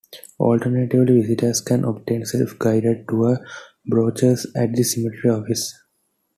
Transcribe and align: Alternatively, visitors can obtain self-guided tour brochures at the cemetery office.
Alternatively, 0.39 1.21
visitors 1.21 1.61
can 1.61 1.83
obtain 1.85 2.25
self-guided 2.25 3.07
tour 3.07 3.37
brochures 3.85 4.47
at 4.55 4.73
the 4.73 4.81
cemetery 4.81 5.29
office. 5.31 5.75